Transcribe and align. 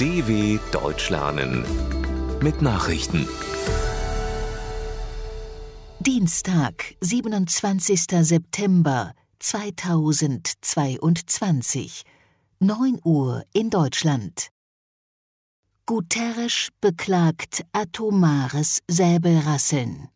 DW 0.00 0.58
Deutsch 0.72 1.08
lernen 1.08 1.64
mit 2.42 2.62
Nachrichten. 2.62 3.28
Dienstag, 6.00 6.96
27. 7.00 8.06
September 8.22 9.12
2022, 9.38 12.02
9 12.58 12.98
Uhr 13.04 13.44
in 13.52 13.70
Deutschland. 13.70 14.48
Guterres 15.86 16.70
beklagt 16.80 17.64
atomares 17.70 18.80
Säbelrasseln. 18.88 20.08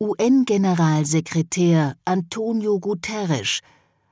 UN-Generalsekretär 0.00 1.94
Antonio 2.04 2.80
Guterres 2.80 3.60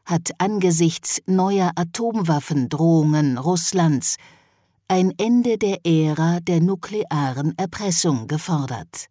hat 0.04 0.30
angesichts 0.38 1.20
neuer 1.26 1.72
Atomwaffendrohungen 1.74 3.38
Russlands 3.38 4.18
ein 4.94 5.12
Ende 5.18 5.58
der 5.58 5.84
Ära 5.84 6.39
der 6.39 6.61
nuklearen 6.61 7.58
Erpressung 7.58 8.29
gefordert. 8.29 9.08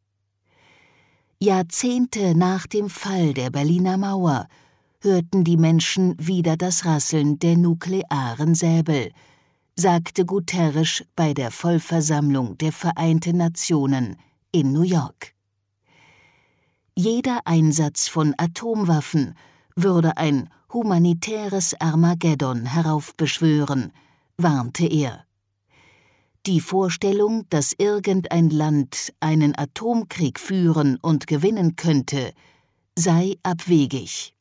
Jahrzehnte 1.39 2.37
nach 2.37 2.67
dem 2.67 2.89
Fall 2.89 3.33
der 3.33 3.49
Berliner 3.49 3.97
Mauer 3.97 4.47
hörten 5.01 5.43
die 5.43 5.57
Menschen 5.57 6.15
wieder 6.17 6.55
das 6.55 6.85
Rasseln 6.85 7.37
der 7.37 7.57
nuklearen 7.57 8.55
Säbel, 8.55 9.11
sagte 9.75 10.25
Guterres 10.25 11.03
bei 11.17 11.33
der 11.33 11.51
Vollversammlung 11.51 12.57
der 12.59 12.71
Vereinten 12.71 13.35
Nationen 13.35 14.15
in 14.53 14.71
New 14.71 14.83
York. 14.83 15.33
Jeder 16.95 17.41
Einsatz 17.43 18.07
von 18.07 18.33
Atomwaffen 18.37 19.35
würde 19.75 20.15
ein 20.15 20.49
humanitäres 20.71 21.75
Armageddon 21.81 22.67
heraufbeschwören, 22.67 23.91
warnte 24.37 24.87
er. 24.87 25.25
Die 26.45 26.59
Vorstellung, 26.59 27.45
dass 27.49 27.71
irgendein 27.77 28.49
Land 28.49 29.13
einen 29.21 29.57
Atomkrieg 29.57 30.41
führen 30.41 30.97
und 31.01 31.25
gewinnen 31.25 31.77
könnte, 31.77 32.33
sei 32.97 33.37
abwegig. 33.43 34.35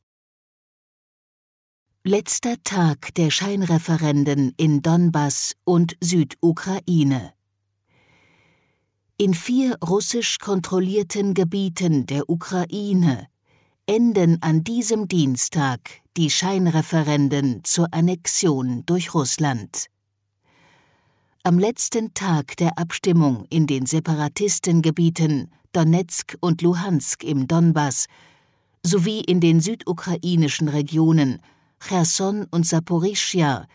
Letzter 2.03 2.61
Tag 2.65 3.15
der 3.15 3.31
Scheinreferenden 3.31 4.53
in 4.57 4.81
Donbass 4.81 5.55
und 5.63 5.95
Südukraine. 6.01 7.33
In 9.15 9.33
vier 9.33 9.77
russisch 9.81 10.39
kontrollierten 10.39 11.33
Gebieten 11.33 12.05
der 12.05 12.29
Ukraine 12.29 13.29
enden 13.85 14.41
an 14.41 14.65
diesem 14.65 15.07
Dienstag 15.07 15.79
die 16.17 16.29
Scheinreferenden 16.29 17.63
zur 17.63 17.93
Annexion 17.93 18.85
durch 18.85 19.13
Russland. 19.13 19.87
Am 21.45 21.59
letzten 21.59 22.13
Tag 22.13 22.55
der 22.55 22.77
Abstimmung 22.77 23.45
in 23.49 23.67
den 23.67 23.85
Separatistengebieten 23.85 25.51
Donetsk 25.73 26.37
und 26.39 26.61
Luhansk 26.61 27.21
im 27.25 27.47
Donbass 27.47 28.05
sowie 28.81 29.19
in 29.19 29.41
den 29.41 29.59
südukrainischen 29.59 30.69
Regionen 30.69 31.41
Cherson 31.85 32.45
und 32.49 32.65
Saporischja 32.65 33.67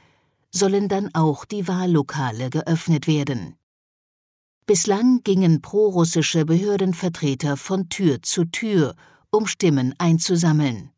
sollen 0.50 0.88
dann 0.88 1.14
auch 1.14 1.44
die 1.44 1.68
Wahllokale 1.68 2.48
geöffnet 2.48 3.06
werden. 3.06 3.56
Bislang 4.64 5.20
gingen 5.22 5.60
prorussische 5.60 6.46
Behördenvertreter 6.46 7.58
von 7.58 7.90
Tür 7.90 8.22
zu 8.22 8.46
Tür, 8.46 8.94
um 9.30 9.46
Stimmen 9.46 9.94
einzusammeln. 9.98 10.90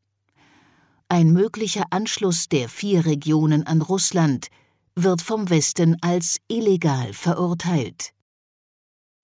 Ein 1.08 1.32
möglicher 1.32 1.86
Anschluss 1.91 2.48
der 2.48 2.68
vier 2.68 3.06
Regionen 3.06 3.66
an 3.66 3.82
Russland 3.82 4.46
wird 4.96 5.22
vom 5.22 5.50
Westen 5.50 5.96
als 6.00 6.38
illegal 6.48 7.12
verurteilt. 7.12 8.12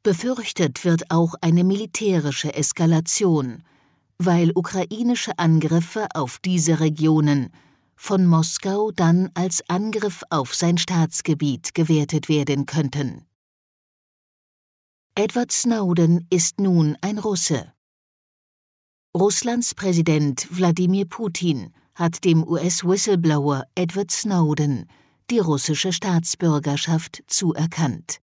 Befürchtet 0.03 0.85
wird 0.85 1.11
auch 1.11 1.35
eine 1.41 1.65
militärische 1.65 2.55
Eskalation, 2.55 3.65
weil 4.19 4.53
ukrainische 4.55 5.39
Angriffe 5.39 6.07
auf 6.15 6.39
diese 6.39 6.81
Regionen 6.81 7.51
von 7.97 8.27
Moskau 8.27 8.93
dann 8.93 9.31
als 9.35 9.69
Angriff 9.69 10.23
auf 10.31 10.55
sein 10.55 10.79
Staatsgebiet 10.79 11.75
gewertet 11.75 12.29
werden 12.29 12.67
könnten. 12.67 13.27
Edward 15.15 15.51
Snowden 15.51 16.27
ist 16.31 16.61
nun 16.61 16.97
ein 17.01 17.19
Russe. 17.19 17.73
Russlands 19.17 19.75
Präsident 19.75 20.47
Wladimir 20.51 21.07
Putin 21.07 21.73
hat 21.95 22.23
dem 22.25 22.47
US-Whistleblower 22.47 23.65
Edward 23.75 24.11
Snowden 24.11 24.87
die 25.31 25.39
russische 25.39 25.93
Staatsbürgerschaft 25.93 27.23
zuerkannt. 27.27 28.21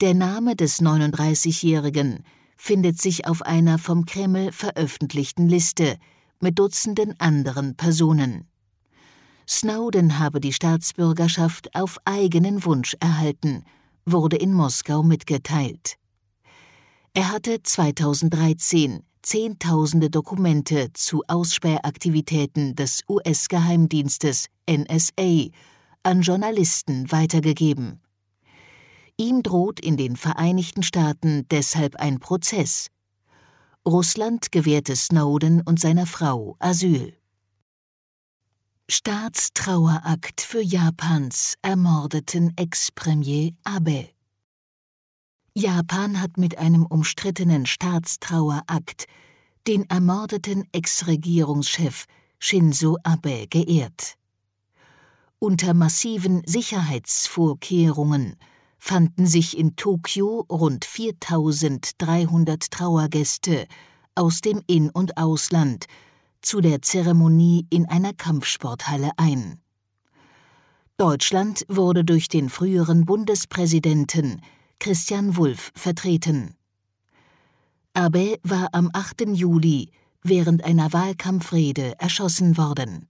Der 0.00 0.14
Name 0.14 0.56
des 0.56 0.80
39-Jährigen 0.80 2.24
findet 2.56 3.00
sich 3.00 3.26
auf 3.26 3.42
einer 3.42 3.78
vom 3.78 4.06
Kreml 4.06 4.52
veröffentlichten 4.52 5.48
Liste 5.48 5.96
mit 6.40 6.58
Dutzenden 6.58 7.18
anderen 7.18 7.76
Personen. 7.76 8.48
Snowden 9.48 10.18
habe 10.18 10.40
die 10.40 10.52
Staatsbürgerschaft 10.52 11.74
auf 11.74 11.98
eigenen 12.04 12.64
Wunsch 12.64 12.96
erhalten, 13.00 13.64
wurde 14.06 14.36
in 14.36 14.52
Moskau 14.54 15.02
mitgeteilt. 15.02 15.96
Er 17.14 17.32
hatte 17.32 17.62
2013 17.62 19.02
Zehntausende 19.22 20.08
Dokumente 20.08 20.92
zu 20.94 21.22
Ausspähaktivitäten 21.28 22.74
des 22.74 23.02
US-Geheimdienstes 23.06 24.46
NSA 24.68 25.50
an 26.02 26.22
Journalisten 26.22 27.10
weitergegeben. 27.12 28.00
Ihm 29.16 29.42
droht 29.42 29.80
in 29.80 29.96
den 29.96 30.16
Vereinigten 30.16 30.82
Staaten 30.82 31.46
deshalb 31.50 31.96
ein 31.96 32.20
Prozess. 32.20 32.88
Russland 33.86 34.52
gewährte 34.52 34.96
Snowden 34.96 35.60
und 35.62 35.78
seiner 35.78 36.06
Frau 36.06 36.56
Asyl. 36.58 37.16
Staatstrauerakt 38.88 40.40
für 40.40 40.62
Japans 40.62 41.54
ermordeten 41.62 42.52
Ex-Premier 42.56 43.52
Abe. 43.62 44.08
Japan 45.54 46.20
hat 46.20 46.38
mit 46.38 46.58
einem 46.58 46.86
umstrittenen 46.86 47.66
Staatstrauerakt 47.66 49.06
den 49.66 49.88
ermordeten 49.90 50.64
Ex-Regierungschef 50.72 52.06
Shinzo 52.38 52.96
Abe 53.04 53.46
geehrt. 53.48 54.16
Unter 55.42 55.72
massiven 55.72 56.42
Sicherheitsvorkehrungen 56.44 58.36
fanden 58.78 59.26
sich 59.26 59.56
in 59.56 59.74
Tokio 59.74 60.44
rund 60.50 60.84
4300 60.84 62.70
Trauergäste 62.70 63.66
aus 64.14 64.42
dem 64.42 64.60
In- 64.66 64.90
und 64.90 65.16
Ausland 65.16 65.86
zu 66.42 66.60
der 66.60 66.82
Zeremonie 66.82 67.66
in 67.70 67.86
einer 67.86 68.12
Kampfsporthalle 68.12 69.12
ein. 69.16 69.62
Deutschland 70.98 71.64
wurde 71.68 72.04
durch 72.04 72.28
den 72.28 72.50
früheren 72.50 73.06
Bundespräsidenten 73.06 74.42
Christian 74.78 75.38
Wulff 75.38 75.72
vertreten. 75.74 76.54
Abe 77.94 78.38
war 78.42 78.68
am 78.72 78.90
8. 78.92 79.22
Juli 79.32 79.90
während 80.22 80.64
einer 80.64 80.92
Wahlkampfrede 80.92 81.98
erschossen 81.98 82.58
worden. 82.58 83.09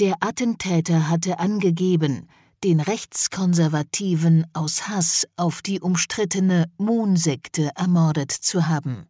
Der 0.00 0.16
Attentäter 0.18 1.08
hatte 1.08 1.38
angegeben, 1.38 2.28
den 2.64 2.80
Rechtskonservativen 2.80 4.44
aus 4.52 4.88
Hass 4.88 5.24
auf 5.36 5.62
die 5.62 5.80
umstrittene 5.80 6.68
Moon-Sekte 6.78 7.70
ermordet 7.76 8.32
zu 8.32 8.66
haben. 8.66 9.06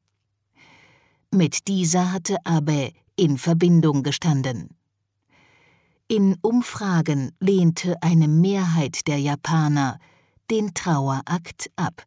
Mit 1.31 1.69
dieser 1.69 2.13
hatte 2.13 2.37
Abe 2.45 2.93
in 3.17 3.39
Verbindung 3.39 4.03
gestanden. 4.03 4.77
In 6.07 6.37
Umfragen 6.43 7.33
lehnte 7.41 7.97
eine 8.03 8.29
Mehrheit 8.29 9.07
der 9.07 9.19
Japaner 9.19 9.99
den 10.51 10.75
Trauerakt 10.75 11.71
ab. 11.77 12.07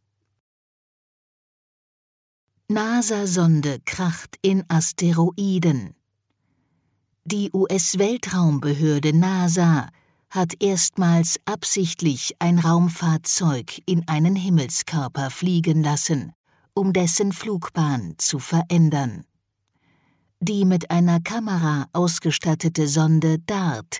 NASA-Sonde 2.67 3.79
kracht 3.85 4.37
in 4.43 4.63
Asteroiden. 4.67 5.96
Die 7.29 7.51
US-Weltraumbehörde 7.51 9.11
NASA 9.11 9.89
hat 10.29 10.63
erstmals 10.63 11.37
absichtlich 11.43 12.37
ein 12.39 12.57
Raumfahrzeug 12.57 13.81
in 13.85 14.07
einen 14.07 14.37
Himmelskörper 14.37 15.29
fliegen 15.29 15.83
lassen, 15.83 16.31
um 16.73 16.93
dessen 16.93 17.33
Flugbahn 17.33 18.13
zu 18.17 18.39
verändern. 18.39 19.25
Die 20.39 20.63
mit 20.63 20.89
einer 20.89 21.19
Kamera 21.19 21.87
ausgestattete 21.91 22.87
Sonde 22.87 23.39
DART 23.39 23.99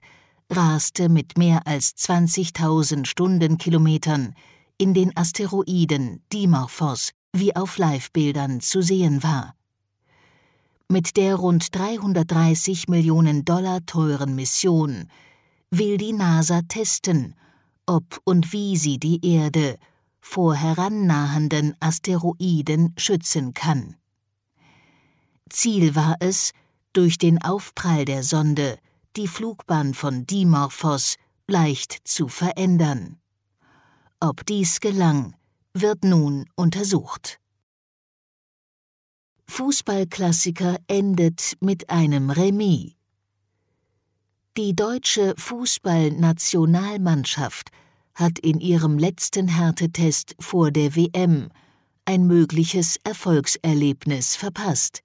raste 0.49 1.09
mit 1.09 1.37
mehr 1.37 1.67
als 1.67 1.97
20.000 1.97 3.05
Stundenkilometern 3.05 4.35
in 4.77 4.93
den 4.93 5.11
Asteroiden 5.17 6.23
Dimorphos, 6.31 7.11
wie 7.33 7.53
auf 7.57 7.77
Live-Bildern 7.77 8.61
zu 8.61 8.81
sehen 8.81 9.21
war. 9.21 9.56
Mit 10.89 11.17
der 11.17 11.35
rund 11.35 11.75
330 11.75 12.87
Millionen 12.87 13.43
Dollar 13.43 13.85
teuren 13.85 14.35
Mission 14.35 15.09
will 15.69 15.97
die 15.97 16.13
NASA 16.13 16.61
testen, 16.61 17.35
ob 17.85 18.21
und 18.23 18.53
wie 18.53 18.77
sie 18.77 18.97
die 18.97 19.19
Erde 19.25 19.77
vor 20.21 20.55
herannahenden 20.55 21.75
Asteroiden 21.81 22.93
schützen 22.95 23.53
kann. 23.53 23.97
Ziel 25.49 25.93
war 25.93 26.15
es, 26.21 26.51
durch 26.93 27.17
den 27.17 27.41
Aufprall 27.41 28.05
der 28.05 28.23
Sonde 28.23 28.77
die 29.17 29.27
Flugbahn 29.27 29.93
von 29.93 30.25
Dimorphos 30.25 31.17
leicht 31.47 31.97
zu 32.05 32.29
verändern. 32.29 33.19
Ob 34.21 34.45
dies 34.45 34.79
gelang, 34.79 35.35
wird 35.73 36.05
nun 36.05 36.45
untersucht. 36.55 37.41
Fußballklassiker 39.57 40.77
endet 40.85 41.53
mit 41.61 41.89
einem 41.89 42.29
Remis. 42.29 42.91
Die 44.55 44.75
deutsche 44.75 45.33
Fußballnationalmannschaft 45.35 47.71
hat 48.13 48.37
in 48.37 48.59
ihrem 48.59 48.99
letzten 48.99 49.47
Härtetest 49.47 50.35
vor 50.39 50.69
der 50.69 50.95
WM 50.95 51.49
ein 52.05 52.27
mögliches 52.27 52.99
Erfolgserlebnis 53.03 54.35
verpasst. 54.35 55.01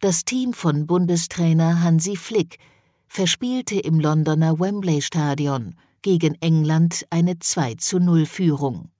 Das 0.00 0.24
Team 0.24 0.52
von 0.52 0.88
Bundestrainer 0.88 1.80
Hansi 1.80 2.16
Flick 2.16 2.58
verspielte 3.06 3.78
im 3.78 4.00
Londoner 4.00 4.58
Wembley 4.58 5.00
Stadion 5.00 5.76
gegen 6.02 6.34
England 6.40 7.06
eine 7.10 7.38
2 7.38 7.76
zu 7.76 8.00
0 8.00 8.26
Führung. 8.26 8.90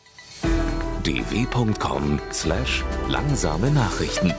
dw.com/langsame 1.04 3.70
Nachrichten 3.72 4.32